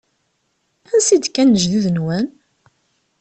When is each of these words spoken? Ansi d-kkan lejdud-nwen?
Ansi 0.93 1.15
d-kkan 1.21 1.53
lejdud-nwen? 1.55 2.27